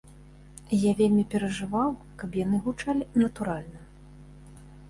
[0.89, 3.79] Я вельмі перажываў, каб яны гучалі натуральна.